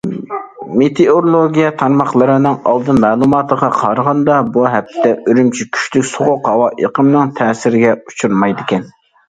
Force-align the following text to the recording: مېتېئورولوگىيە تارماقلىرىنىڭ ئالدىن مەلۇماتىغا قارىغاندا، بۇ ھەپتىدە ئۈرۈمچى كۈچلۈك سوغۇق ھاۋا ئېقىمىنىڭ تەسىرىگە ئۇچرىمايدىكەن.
مېتېئورولوگىيە 0.77 1.67
تارماقلىرىنىڭ 1.81 2.55
ئالدىن 2.71 3.01
مەلۇماتىغا 3.03 3.69
قارىغاندا، 3.81 4.39
بۇ 4.57 4.65
ھەپتىدە 4.77 5.13
ئۈرۈمچى 5.29 5.69
كۈچلۈك 5.77 6.11
سوغۇق 6.15 6.53
ھاۋا 6.55 6.73
ئېقىمىنىڭ 6.81 7.33
تەسىرىگە 7.43 7.97
ئۇچرىمايدىكەن. 8.03 8.93